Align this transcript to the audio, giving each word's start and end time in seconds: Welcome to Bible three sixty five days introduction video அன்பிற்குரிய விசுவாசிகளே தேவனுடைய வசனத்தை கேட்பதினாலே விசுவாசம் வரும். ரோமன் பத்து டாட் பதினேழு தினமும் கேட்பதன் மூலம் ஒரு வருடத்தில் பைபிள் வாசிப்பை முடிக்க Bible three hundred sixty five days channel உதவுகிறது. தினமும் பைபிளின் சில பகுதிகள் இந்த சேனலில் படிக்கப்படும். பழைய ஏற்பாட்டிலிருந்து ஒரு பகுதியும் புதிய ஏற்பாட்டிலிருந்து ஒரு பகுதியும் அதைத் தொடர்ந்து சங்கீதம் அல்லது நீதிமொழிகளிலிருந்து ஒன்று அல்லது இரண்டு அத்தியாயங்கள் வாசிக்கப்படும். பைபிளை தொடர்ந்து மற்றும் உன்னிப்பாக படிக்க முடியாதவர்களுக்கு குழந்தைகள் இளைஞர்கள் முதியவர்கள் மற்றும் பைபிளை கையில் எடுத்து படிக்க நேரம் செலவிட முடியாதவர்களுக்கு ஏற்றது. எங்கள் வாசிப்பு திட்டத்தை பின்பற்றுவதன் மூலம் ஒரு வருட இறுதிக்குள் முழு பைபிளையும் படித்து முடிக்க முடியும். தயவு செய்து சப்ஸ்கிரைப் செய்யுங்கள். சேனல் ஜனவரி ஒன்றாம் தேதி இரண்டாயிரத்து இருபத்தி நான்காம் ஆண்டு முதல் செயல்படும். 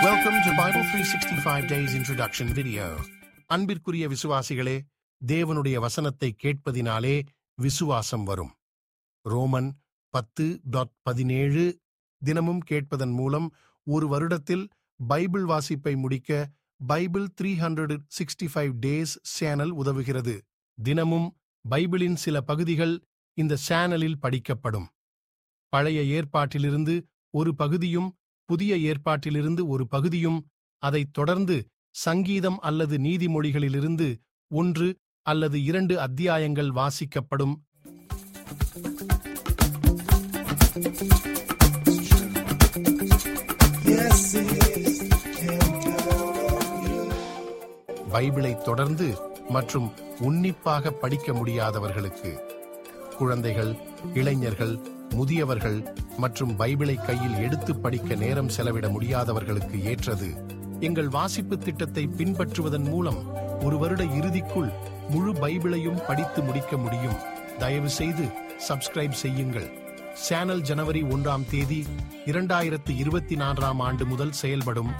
Welcome 0.00 0.36
to 0.44 0.50
Bible 0.56 0.82
three 0.90 1.00
sixty 1.12 1.36
five 1.44 1.64
days 1.70 1.94
introduction 1.98 2.52
video 2.52 2.84
அன்பிற்குரிய 3.46 4.08
விசுவாசிகளே 4.08 4.80
தேவனுடைய 5.26 5.74
வசனத்தை 5.74 6.36
கேட்பதினாலே 6.42 7.22
விசுவாசம் 7.54 8.24
வரும். 8.24 8.52
ரோமன் 9.22 9.80
பத்து 10.10 10.60
டாட் 10.64 10.92
பதினேழு 11.02 11.80
தினமும் 12.24 12.62
கேட்பதன் 12.70 13.12
மூலம் 13.12 13.54
ஒரு 13.84 14.08
வருடத்தில் 14.08 14.68
பைபிள் 15.06 15.44
வாசிப்பை 15.44 15.96
முடிக்க 15.96 16.48
Bible 16.86 17.26
three 17.40 17.52
hundred 17.64 17.96
sixty 18.18 18.48
five 18.54 18.72
days 18.86 19.16
channel 19.22 19.74
உதவுகிறது. 19.74 20.40
தினமும் 20.82 21.36
பைபிளின் 21.70 22.14
சில 22.14 22.40
பகுதிகள் 22.40 23.04
இந்த 23.34 23.56
சேனலில் 23.68 24.20
படிக்கப்படும். 24.20 24.88
பழைய 25.68 26.22
ஏற்பாட்டிலிருந்து 26.22 27.02
ஒரு 27.30 27.54
பகுதியும் 27.54 28.16
புதிய 28.46 28.76
ஏற்பாட்டிலிருந்து 28.90 29.66
ஒரு 29.68 29.88
பகுதியும் 29.88 30.38
அதைத் 30.82 31.12
தொடர்ந்து 31.12 31.56
சங்கீதம் 31.94 32.58
அல்லது 32.60 32.98
நீதிமொழிகளிலிருந்து 32.98 34.08
ஒன்று 34.50 34.88
அல்லது 35.26 35.62
இரண்டு 35.62 36.00
அத்தியாயங்கள் 36.00 36.70
வாசிக்கப்படும். 36.70 37.54
பைபிளை 48.12 48.62
தொடர்ந்து 48.62 49.18
மற்றும் 49.48 49.88
உன்னிப்பாக 50.20 50.90
படிக்க 50.90 51.32
முடியாதவர்களுக்கு 51.32 52.30
குழந்தைகள் 53.18 53.72
இளைஞர்கள் 54.14 54.74
முதியவர்கள் 55.10 55.96
மற்றும் 56.16 56.58
பைபிளை 56.58 57.04
கையில் 57.04 57.36
எடுத்து 57.36 57.76
படிக்க 57.76 58.14
நேரம் 58.14 58.48
செலவிட 58.48 58.88
முடியாதவர்களுக்கு 58.88 59.84
ஏற்றது. 59.84 60.44
எங்கள் 60.80 61.08
வாசிப்பு 61.08 61.58
திட்டத்தை 61.58 62.06
பின்பற்றுவதன் 62.06 62.88
மூலம் 62.88 63.34
ஒரு 63.62 63.78
வருட 63.78 64.04
இறுதிக்குள் 64.04 64.72
முழு 65.08 65.32
பைபிளையும் 65.32 66.06
படித்து 66.06 66.42
முடிக்க 66.42 66.76
முடியும். 66.76 67.14
தயவு 67.58 67.88
செய்து 67.88 68.24
சப்ஸ்கிரைப் 68.68 69.10
செய்யுங்கள். 69.10 69.84
சேனல் 70.14 70.60
ஜனவரி 70.60 71.02
ஒன்றாம் 71.02 71.50
தேதி 71.50 71.86
இரண்டாயிரத்து 72.24 72.96
இருபத்தி 72.96 73.36
நான்காம் 73.36 73.80
ஆண்டு 73.80 74.06
முதல் 74.06 74.32
செயல்படும். 74.32 74.90